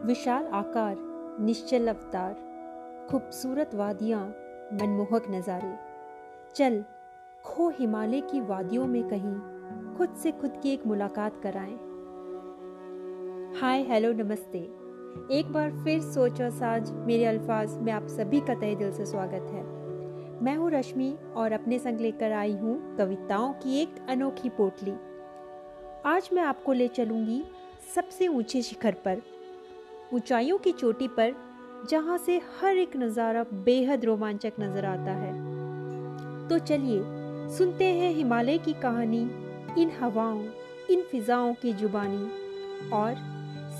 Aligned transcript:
विशाल 0.00 0.46
आकार 0.46 0.96
निश्चल 1.40 1.88
अवतार 1.88 2.34
खूबसूरत 3.10 3.74
वादियाँ 3.74 4.20
मनमोहक 4.72 5.24
नज़ारे। 5.30 5.72
चल, 6.56 6.82
खो 7.44 7.68
हिमालय 7.70 8.20
की 8.20 8.40
वादियों 8.40 8.86
में 8.86 9.02
कहीं 9.08 9.96
खुद 9.96 10.14
से 10.14 10.30
खुद 10.32 10.52
की 10.62 10.72
एक 10.72 10.86
मुलाकात 10.86 11.40
कराएँ। 11.42 11.74
हाय, 13.60 13.82
हेलो, 13.82 14.12
नमस्ते। 14.12 14.58
एक 15.38 15.52
बार 15.52 15.70
फिर 15.84 16.00
सोच 16.02 16.40
और 16.42 16.50
साज 16.50 16.90
मेरे 17.06 17.24
अल्फाज 17.24 17.76
में 17.78 17.92
आप 17.92 18.06
सभी 18.08 18.40
का 18.40 18.54
तहे 18.54 18.74
दिल 18.74 18.92
से 18.92 19.06
स्वागत 19.06 19.50
है। 19.52 19.64
मैं 20.42 20.54
हूँ 20.56 20.70
रश्मि 20.70 21.14
और 21.36 21.52
अपने 21.52 21.78
संग 21.78 22.00
लेकर 22.00 22.32
आई 22.32 22.52
हूँ 22.52 22.96
कविताओं 22.96 23.52
की 23.52 23.80
एक 23.82 24.06
अनोखी 24.08 24.48
पोटली। 24.48 24.94
आज 26.06 26.30
मैं 26.32 26.42
आपको 26.42 26.72
ले 26.72 26.88
चलूँगी 26.88 27.42
सबसे 27.94 28.28
ऊँचे 28.28 28.62
शिखर 28.62 28.94
पर 29.04 29.22
ऊंचाइयों 30.14 30.58
की 30.58 30.72
चोटी 30.72 31.08
पर, 31.08 31.34
जहाँ 31.90 32.18
से 32.18 32.42
हर 32.60 32.76
एक 32.76 32.96
नज़ारा 32.96 33.44
बेहद 33.52 34.04
रोमांचक 34.04 34.52
नज़र 34.60 34.84
आता 34.84 35.10
है। 35.10 35.32
तो 36.48 36.58
चलिए, 36.58 37.02
सुनते 37.48 37.84
हैं 37.84 38.10
हिमालय 38.10 38.58
की 38.58 38.72
कहानी, 38.72 39.30
इन 39.82 39.90
हवाओं, 40.00 40.44
इन 40.90 41.02
फिजाओं 41.02 41.54
की 41.54 41.72
जुबानी, 41.72 42.30
और 42.90 43.14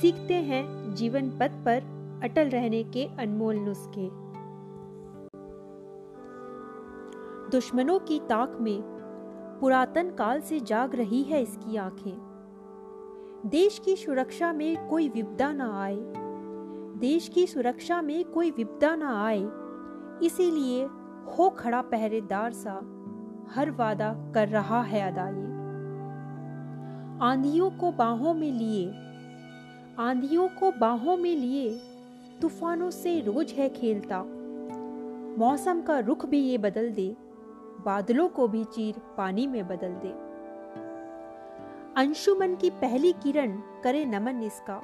सीखते 0.00 0.34
हैं 0.34 0.94
जीवन 0.94 1.30
पथ 1.30 1.50
पर 1.64 1.82
अटल 2.22 2.48
रहने 2.48 2.84
के 2.84 3.04
अनमोल 3.04 3.56
नुस्खे। 3.56 4.10
दुश्मनों 7.50 7.98
की 7.98 8.18
ताक 8.18 8.58
में 8.60 8.82
पुरातन 9.60 10.10
काल 10.10 10.40
से 10.40 10.60
जाग 10.60 10.94
रही 10.94 11.22
है 11.22 11.42
इसकी 11.42 11.76
आँखें। 11.76 12.30
देश 13.46 13.80
की 13.84 13.96
सुरक्षा 13.96 14.52
में 14.52 14.88
कोई 14.88 15.08
विपदा 15.08 15.52
ना 15.52 15.82
आए 15.82 16.19
देश 17.00 17.28
की 17.28 17.46
सुरक्षा 17.46 18.02
में 18.02 18.24
कोई 18.24 18.50
विपदा 18.50 18.96
ना 18.96 19.26
आए। 19.26 19.42
इसीलिए 20.26 20.84
हो 21.32 21.48
खड़ा 21.50 21.80
पहरेदार 21.82 22.52
सा 22.52 22.72
हर 23.54 23.70
वादा 23.70 24.12
कर 24.34 24.48
रहा 24.48 24.82
है 24.82 25.00
अदाये 25.12 25.48
आंधियों 27.22 27.70
को 27.70 27.92
बाहों 27.92 28.34
में 28.34 28.50
लिए, 28.52 28.86
आंधियों 29.98 30.48
को 30.48 30.70
बाहों 30.72 31.16
में 31.16 31.36
लिए 31.36 31.70
तूफानों 32.42 32.90
से 32.90 33.20
रोज 33.20 33.52
है 33.52 33.68
खेलता। 33.68 34.22
मौसम 35.38 35.80
का 35.80 35.98
रुख 35.98 36.26
भी 36.26 36.40
ये 36.40 36.58
बदल 36.58 36.90
दे, 36.90 37.16
बादलों 37.84 38.28
को 38.28 38.48
भी 38.48 38.64
चीर 38.64 38.94
पानी 39.16 39.46
में 39.46 39.68
बदल 39.68 39.92
दे। 40.04 40.14
अंशुमन 41.96 42.54
की 42.54 42.70
पहली 42.70 43.12
किरण 43.12 43.60
करे 43.84 44.04
नमन 44.04 44.42
इसका। 44.42 44.82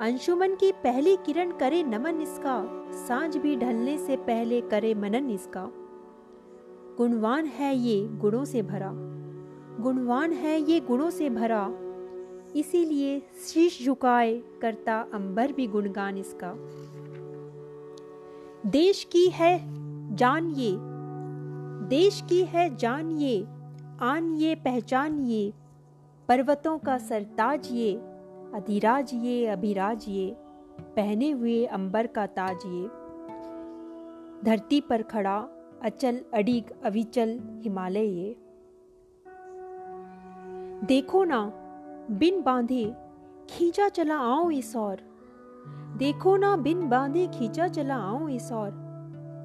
अंशुमन 0.00 0.54
की 0.54 0.72
पहली 0.72 1.16
किरण 1.16 1.50
करे 1.50 1.82
नमन 1.82 2.20
इसका, 2.20 2.84
साँझ 2.92 3.36
भी 3.36 3.56
ढलने 3.56 3.98
से 3.98 4.16
पहले 4.16 4.60
करे 4.60 4.94
मनन 4.94 5.30
इसका। 5.30 5.72
गुणवान 6.96 7.44
है 7.44 7.76
ये 7.76 8.08
गुणों 8.08 8.44
से 8.44 8.62
भरा। 8.62 8.90
गुणवान 9.82 10.32
है 10.32 10.70
ये 10.70 10.80
गुणों 10.80 11.10
से 11.10 11.30
भरा। 11.30 11.68
इसीलिए 12.56 13.22
शीश 13.46 13.84
झुकाए 13.84 14.42
करता 14.62 15.06
अंबर 15.14 15.52
भी 15.52 15.66
गुणगान 15.66 16.16
इसका। 16.16 16.54
देश 18.66 19.04
की 19.04 19.26
है 19.26 19.60
जान 20.16 20.50
ये। 20.50 20.72
देश 21.88 22.22
की 22.28 22.42
है 22.42 22.76
जान 22.76 23.10
ये। 23.10 23.46
आन 24.00 24.34
ये 24.34 24.54
पहचान 24.54 25.20
ये। 25.20 25.52
पर्वतों 26.28 26.78
का 26.78 26.98
सरताज 26.98 27.68
ये। 27.72 28.09
अधिराज 28.54 29.10
ये 29.14 29.46
अभिराज 29.46 30.04
ये 30.08 30.36
पहने 30.80 31.30
हुए 31.30 31.64
अंबर 31.64 32.06
का 32.06 32.26
ताज 32.26 32.60
ये 32.66 32.88
धरती 34.44 34.80
पर 34.80 35.02
खड़ा, 35.02 35.48
अचल, 35.82 36.20
अडिग, 36.34 36.64
अविचल 36.84 37.40
हिमालय 37.62 38.06
ये 38.06 38.36
देखो 40.86 41.24
ना, 41.24 41.52
बिन 42.10 42.42
बांधे 42.42 42.94
खींचा 43.50 43.88
चला 43.88 44.16
आओ 44.16 44.50
इस 44.50 44.76
और। 44.76 45.00
देखो 45.96 46.36
ना, 46.36 46.56
बिन 46.56 46.88
बांधे 46.88 47.26
खींचा 47.26 47.68
चला 47.68 47.96
आओ 47.96 48.28
इस 48.28 48.52
और। 48.52 48.70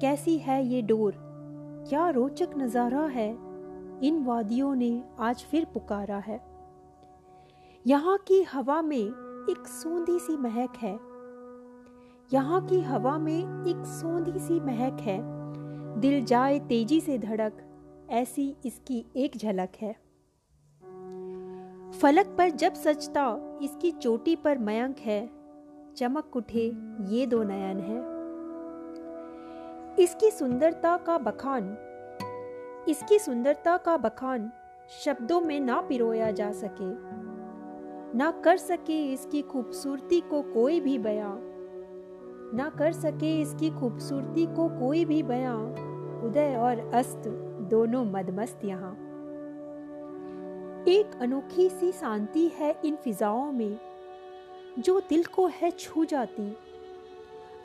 कैसी 0.00 0.38
है 0.38 0.66
ये 0.66 0.82
डोर? 0.82 1.14
क्या 1.88 2.10
रोचक 2.10 2.48
नज़ारा 2.56 3.06
है? 3.06 3.30
इन 4.02 4.24
वादियों 4.24 4.74
ने 4.74 5.04
आज 5.20 5.46
फिर 5.50 5.64
पुकारा 5.64 6.18
है। 6.18 6.55
यहाँ 7.86 8.18
की 8.18 8.42
हवा 8.42 8.82
में 8.82 9.06
एक 9.50 9.66
सोंधी 9.66 10.18
सी 10.18 10.36
महक 10.36 10.76
है। 10.76 10.98
यहाँ 12.32 12.66
की 12.66 12.80
हवा 12.80 13.18
में 13.18 13.38
एक 13.38 13.84
सोंधी 13.86 14.38
सी 14.38 14.60
महक 14.60 15.00
है। 15.00 15.18
दिल 16.00 16.24
जाए 16.24 16.58
तेज़ी 16.58 17.00
से 17.00 17.18
धड़क, 17.18 17.56
ऐसी 18.10 18.56
इसकी 18.66 19.04
एक 19.16 19.36
झलक 19.36 19.68
है। 19.80 19.92
फलक 22.00 22.34
पर 22.38 22.50
जब 22.50 22.74
सचता 22.74 23.58
इसकी 23.62 23.90
चोटी 23.90 24.36
पर 24.36 24.58
मयंक 24.58 24.98
है। 24.98 25.30
चमक 25.96 26.36
उठे, 26.36 26.66
ये 27.08 27.26
दो 27.26 27.42
नयन 27.42 27.80
है। 27.80 28.00
इसकी 30.04 30.30
सुंदरता 30.30 30.96
का 30.96 31.18
बखान, 31.18 31.76
इसकी 32.88 33.18
सुंदरता 33.18 33.76
का 33.76 33.96
बखान 33.96 34.52
शब्दों 35.04 35.40
में 35.40 35.60
ना 35.60 35.80
पिरोया 35.80 36.30
जा 36.30 36.52
सके। 36.52 37.15
ना 38.16 38.30
कर 38.30 38.56
सके 38.56 39.12
इसकी 39.12 39.42
खूबसूरती 39.42 40.20
को 40.20 40.42
कोई 40.42 40.80
भी 40.80 40.98
बयां। 40.98 41.32
ना 42.56 42.68
कर 42.68 42.92
सके 42.92 43.40
इसकी 43.40 43.70
खूबसूरती 43.70 44.46
को 44.46 44.68
कोई 44.68 45.04
भी 45.04 45.22
बयां। 45.22 45.56
उदय 46.22 46.56
और 46.56 46.90
अस्त 46.94 47.22
दोनों 47.70 48.04
मदमस्त 48.04 48.60
यहाँ। 48.64 48.92
एक 50.88 51.18
अनोखी 51.20 51.68
सी 51.68 51.92
शांति 51.92 52.48
है 52.48 52.80
इन 52.84 52.96
फिजाओं 52.96 53.52
में, 53.52 53.78
जो 54.78 55.00
दिल 55.00 55.24
को 55.24 55.46
है 55.46 55.70
छू 55.70 56.04
जाती, 56.04 56.56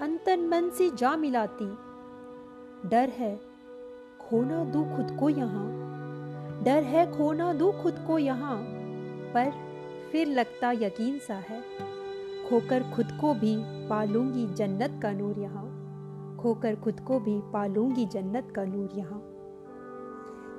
अंतन 0.01 0.39
मन 0.39 0.69
से 0.69 0.89
जा 0.89 1.17
मिलाती। 1.17 1.65
डर 2.89 3.09
है, 3.09 3.39
खोना 4.21 4.63
दू 4.63 4.83
खुद 4.83 5.17
को 5.19 5.29
यहाँ। 5.29 5.67
डर 6.63 6.83
है, 6.83 7.17
खोना 7.17 7.53
दू 7.53 7.71
खुद 7.71 8.03
को 8.07 8.19
यहाँ। 8.19 8.63
पर 9.33 9.70
फिर 10.11 10.27
लगता 10.27 10.71
यकीन 10.71 11.19
सा 11.19 11.33
है। 11.33 11.61
खोकर 12.49 12.83
खुद 12.95 13.05
को 13.21 13.33
भी 13.33 13.55
पालूँगी 13.87 14.47
जन्नत 14.47 14.99
का 15.03 15.11
नूर 15.11 15.39
यहाँ। 15.39 15.77
खोकर 16.41 16.75
खुद 16.75 16.99
को 16.99 17.19
भी 17.19 17.41
पालूँगी 17.41 18.05
जन्नत 18.05 18.53
का 18.55 18.63
नूर 18.65 18.89
यहाँ। 18.93 19.27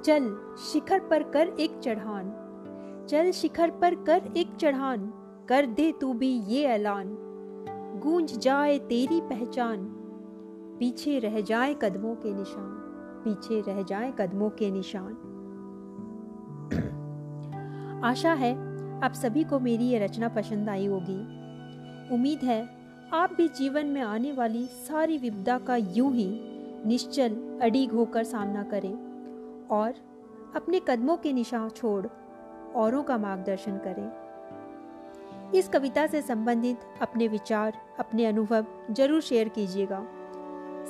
चल 0.03 0.55
शिखर 0.73 0.99
पर 1.01 1.23
कर 1.23 1.49
एक 1.61 1.79
चढ़ान। 1.79 2.39
चल 3.09 3.31
शिखर 3.31 3.71
पर 3.71 3.95
कर 3.95 4.23
एक 4.37 4.57
चढ़ान। 4.57 5.13
कर 5.49 5.67
दे 5.67 5.93
तू 6.01 6.15
भी 6.15 6.29
ये 6.29 6.65
ऐलान। 6.65 7.17
गूंज 8.03 8.39
जाए 8.39 8.79
तेरी 8.79 9.21
पहचान। 9.21 9.77
पीछे 10.79 11.19
रह 11.19 11.41
जाए 11.41 11.75
कदमों 11.83 12.15
के 12.15 12.35
निशान। 12.35 12.79
पीछे 13.25 13.61
रह 13.61 13.83
जाए 13.83 14.13
कदमों 14.19 14.51
के 14.51 14.71
निशान। 14.71 15.29
आशा 18.05 18.33
है 18.33 18.72
आप 19.03 19.13
सभी 19.13 19.43
को 19.45 19.59
मेरी 19.61 19.85
ये 19.85 19.99
रचना 19.99 20.29
पसंद 20.29 20.69
आई 20.69 20.87
होगी। 20.87 21.19
उम्मीद 22.15 22.39
है 22.39 22.61
आप 23.15 23.33
भी 23.33 23.49
जीवन 23.49 23.87
में 23.87 24.01
आने 24.01 24.33
वाली 24.33 24.67
सारी 24.67 25.19
विपदा 25.19 25.59
का 25.59 25.77
यूँ 25.77 26.13
ही 26.15 26.29
निश्चल, 26.87 27.59
अड़ीग 27.63 27.93
होकर 27.93 28.25
सामना 28.25 28.63
करें 28.63 28.95
और 29.69 29.95
अपने 30.57 30.81
कदमों 30.89 31.17
के 31.17 31.33
निशान 31.33 31.69
छोड़ 31.69 32.07
औरों 32.77 33.03
का 33.03 33.19
मार्गदर्शन 33.19 33.79
करें। 33.79 34.11
इस 35.55 35.69
कविता 35.69 36.07
से 36.07 36.23
संबंधित 36.23 36.79
अपने 37.03 37.29
विचार, 37.29 37.73
अपने 37.99 38.27
अनुभव 38.27 38.67
ज़रूर 38.91 39.21
शेयर 39.21 39.49
कीजिएगा। 39.49 40.05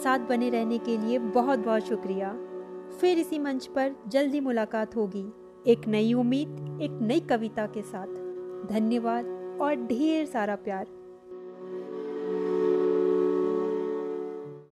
साथ 0.02 0.18
बने 0.18 0.50
रहने 0.50 0.78
के 0.78 0.98
लिए 0.98 1.18
बहुत 1.18 1.58
बहुत 1.58 1.82
शुक्रिया। 1.82 2.32
फिर 3.00 3.18
इसी 3.18 3.38
मंच 3.38 3.66
पर 3.66 3.94
जल्दी 4.08 4.40
मुलाकात 4.40 4.96
होगी। 4.96 5.32
एक 5.66 5.86
नई 5.88 6.12
उम्मीद 6.12 6.78
एक 6.82 6.98
नई 7.02 7.20
कविता 7.20 7.66
के 7.66 7.82
साथ। 7.82 8.06
धन्यवाद 8.68 9.24
और 9.62 9.74
ढेर 9.74 10.26
सारा 10.26 10.56
प्यार। 10.56 10.86